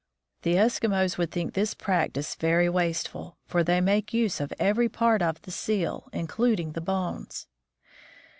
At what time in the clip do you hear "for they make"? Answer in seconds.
3.45-4.15